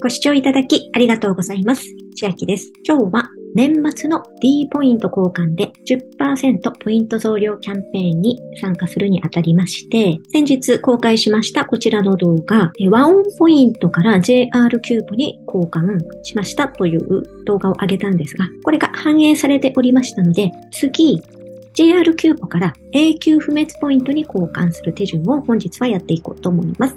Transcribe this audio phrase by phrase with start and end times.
[0.00, 1.82] ご視聴いただきありがとうございます。
[2.14, 2.70] 千秋です。
[2.86, 21.20] 今日は年末の D ポイント交換で10%ポイント増量キャンペーンに参加するにあたりまして、先日公開しましたこちらの動画、 WAON ポイントから JR キューブに交換しましたという動画を上げたんですが、これが反映されておりましたので、次、
[21.78, 26.96] JR キューポから永久不滅ポイントに交換する手順を本日はやっていこうと思います。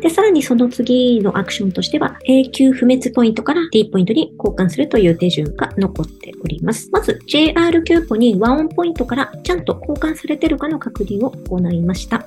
[0.00, 6.88] で、さらにその次のアクションとしては、永久不滅ポイントから D ポイントに交換するという手順が残っております。
[6.90, 12.26] まず、JR キューポに WAON ポイントからちゃんと交換されてるかの確認を行いました。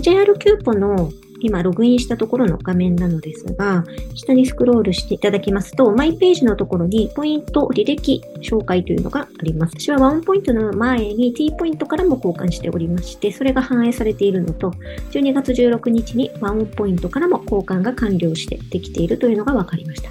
[0.00, 1.10] JR キューポの
[1.46, 9.72] 今ログインしたところの画面なのですが、下にスクロールしていただきますと、マイページのところにポイント履歴照会というのがあります。
[9.78, 14.72] 私は WAON ポイントの前に T ポイントからも交換しておりまして、それが反映されているのと、
[15.12, 20.10] 12月16日にワンポイントからも交換が完了してできているというのが分かりました。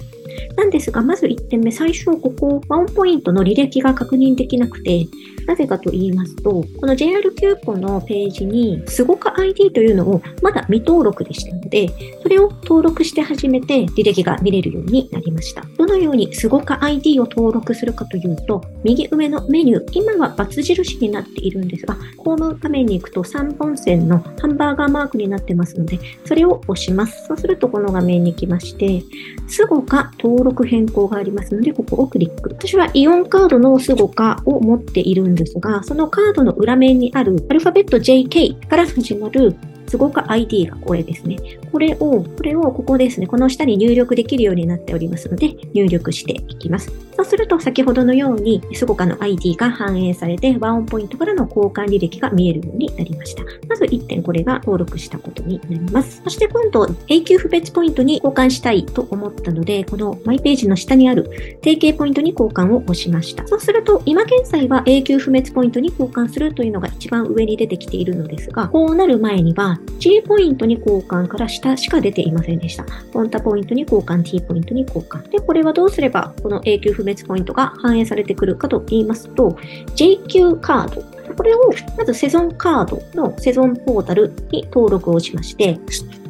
[0.56, 5.06] なんですが、まず1点目、最初、ここ、ワンポイントの履歴が確認できなくて、
[5.46, 11.88] なぜかと言いますと、この JR キューポのページに、すごく ID というのをまだ未登録でしたので、
[12.22, 15.62] それを登録して初めて履歴が見れるようになりました。
[15.78, 27.26] どのようにすごく ID を登録するかというと、右上のメニュー、今は×印になっているんですが、ホーム画面に行くと3本線のハンバーガーマークになってますので、それを押します。
[27.28, 29.02] そうするとこの画面に来まして、
[29.46, 32.50] すごか登登録変更がありますので、ここをクリック。
[32.50, 39.54] 私はイオンカードのすごかを持っているんですが、そのカードの裏面にあるアルファベット JK から始まる
[39.86, 41.36] すごく ID がこれですね。
[41.72, 43.26] これを、これをここですね。
[43.26, 46.92] この下に入力できるようになっておりますので、入力していきます。
[47.16, 53.42] そうすると、先ほどのように、すごかの ID が反映されて、ワンオンポイントからの交換履歴が見えるようになりました。
[53.68, 56.20] まず1点、これが登録したことになります。
[56.22, 61.30] そして今度、永久不別ポイントに交換したいと思ったので、このマイページの下にある
[61.64, 63.46] 提携ポイントに交換を押しました。
[63.46, 72.84] そうすると、今現在は永久不滅ポイントに交換するというのが一番上に出てきているのですが、こうなる前には、G ポイントに交換から下しか出ていませんでした。
[73.12, 75.28] ポンタポイントに交換、T ポイントに交換。
[75.30, 79.56] で、これはどうすれば、この永久不滅ポイントが反映されてくるかと言いますと、
[79.94, 81.02] JQ カード。
[81.34, 85.78] これを、まずセゾンカードのセゾンポータルに登録をしまして、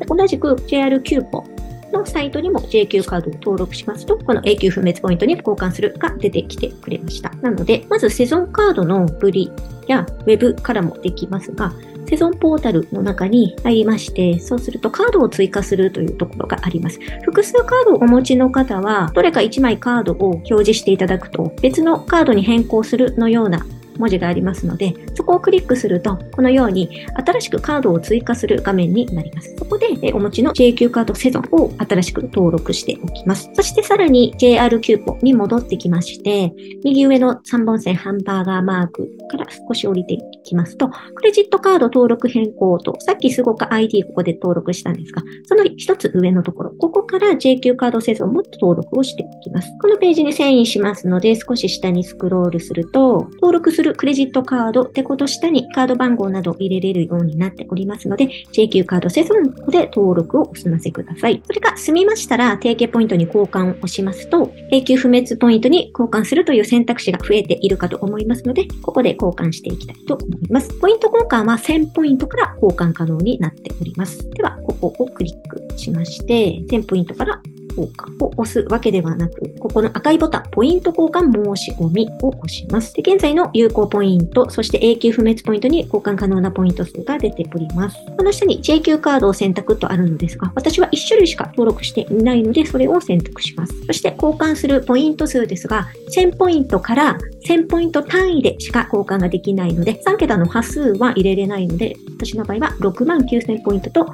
[0.09, 1.44] 同じく JR キューポ
[1.93, 7.31] のサイトにも JQ カードを登録しますと、この永久不滅ポイントに交換するが出てきてくれました。
[7.43, 9.51] なので、まずセゾンカードのブリ
[9.87, 11.73] や Web からもできますが、
[12.09, 17.01] セゾンポータルの中に入りまして、そうするとカードを追加するというところがあります。
[17.25, 23.67] 複数カードをお持ちの方は、どれか1枚カードを表示していただくと、別のカードに変更するのような
[23.99, 29.55] 文字がありますので、そこをクリックすると、このように新しくカードを追加する画面になります。
[29.59, 33.51] そこで、えお持ちの JQ カードセゾンを新しく登録しておきます。
[33.55, 36.53] そしてさらに JR キューポに戻ってきまして、
[36.85, 49.71] 右上の3本線ハンバーガーマークから少し降りていきますと、クレジットカード登録変更と、さっきすごく ID ここで登録したんですが、その一つ上のところ、ここから JQ カードセゾンも登録をしておきます。
[49.81, 61.43] このページに遷移しますので、少し下にスクロールすると、登録するるクレジットカード、デコと下にカード番号などを入れれるようになっておりますので、JQ カードセゾンで登録をお済ませください。
[61.47, 70.73] それが済みましたら、提携ポイントに交換を押しますと、永久不滅ポイントに交換するという選択肢が増えているかと思いますので、ここで交換していきたいと思います。
[70.81, 74.29] ポイント交換は1000ポイントから交換可能になっております。
[74.31, 77.41] では、ここをクリックしまして、1000ポイントから
[77.76, 82.94] 交換を押すわけではなく、ここの赤いボタン、ポイント交換申し込みを押します。
[82.94, 87.98] で現在の有効ポイント、そして永久不滅ポイントに交換可能なポイント数が出ております。
[88.16, 93.75] この下に JQ カードを選択とあるのですが、私は1種類しか登録していないので、それを選択します。
[93.87, 104.06] そして交換するポイント数ですが、1000ポイントから1000ポイント単位でしか交換ができないので、3桁の波数は入れれないので、私の場合は6万9000ポイントと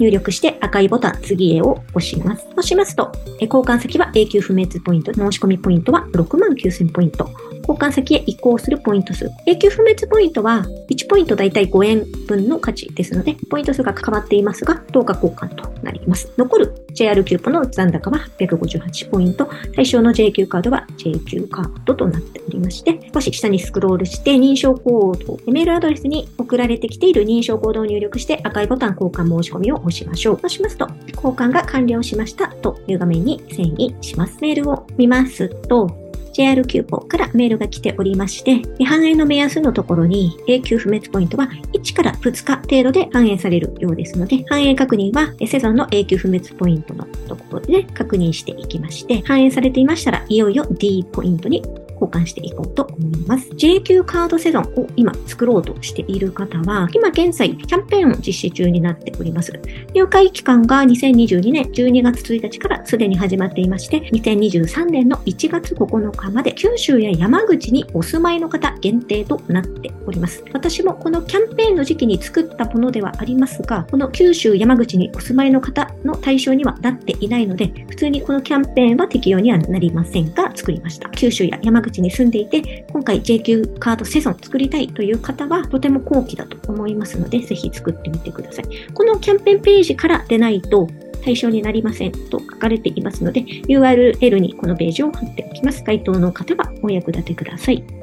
[0.00, 2.46] 入力して赤いボタン次へを押します。
[2.54, 7.30] そうしますと、交換先は永久不滅ポイント、申し込みポイントは6万9000ポイント。
[7.70, 9.30] 交換先へ移行するポイント数。
[9.46, 16.32] 永久不滅ポイントは1ポイントだいたい5円分の価値ですので、ポイント数が変わっていますが、10日交換となります。
[16.36, 30.40] 残る JR キューポの残高は858ポイント、対象の JQ カードは JQ カードとなっておりまして、少し下にスクロールして認証コード、メールアドレスに送られてきている認証コードを入力して赤いボタン交換申し込みを押しましょう。
[30.40, 34.38] そうしますと、交換が完了しましたという画面に遷移します。
[34.40, 51.62] メールを見ますと、JR キューポからメールが来ておりまして、反映の目安のところに永久不滅ポイントは1から2日程度で反映されるようですので、反映確認はセゾンの永久不滅ポイントのところでね確認していきまして、反映されていましたら、いよいよ D ポイントに
[52.00, 53.48] 交換していこうと思います。
[53.50, 59.52] JQ カードセゾンを今作ろうとしている方は、今現在キャンペーンを実施中になっております。
[59.94, 70.44] 入会期間が2022年12月1日からすでに始まっていまして、2023年の1月9日まで九州や山口にお住まいの方限定となっております。
[70.52, 81.08] 私もこのキャンペーンの時期に作ったものではありますが、この九州山口にお住まいの方の対象にはなっていないので、普通にこのキャンペーンは適用にはなりませんが、作りました。
[81.10, 88.64] 九州や山口口に住んでいて、今回 JQ カードセゾン作りたいという方は、とても後期だと思いますので、ぜひ作ってみてください。
[88.94, 90.88] このキャンペーンページからでないと、
[91.22, 95.82] 対象になりませんと書かれていますので、URL にこのページを貼っておきます。
[95.84, 97.99] 該当の方はお役立てください。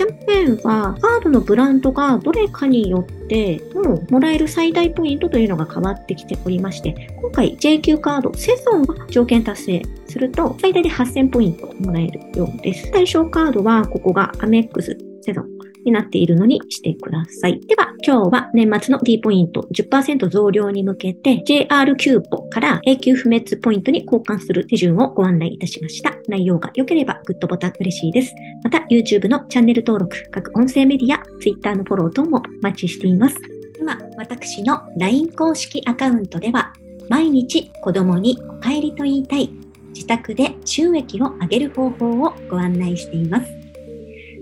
[0.00, 12.90] キャンペーンは、カードのブランドがどれかによって、もうもらえる最大ポイントというのが変わってきておりまして、今回 JQ カード、セゾンは条件達成すると、最大で8000ポイントもらえるようです。
[12.90, 17.60] 対象カードは、ここがアメックス、セゾン、になっているのにしてください。
[17.60, 26.14] では、今日は年末の D ポイント10%増量に向けて JR キューポから永久不滅ポイントに交換する手順をご案内いたしました。
[26.28, 28.34] 内容が良ければグッドボタン嬉しいです。
[28.62, 33.36] また YouTube のチャンネル登録、各音声メディア、Twitter のフォロー等もお待ちしています。
[33.78, 36.72] では、私の LINE 公式アカウントでは
[37.08, 39.50] 毎日子供にお帰りと言いたい
[39.88, 43.59] 自宅で収益を上げる方法をご案内しています。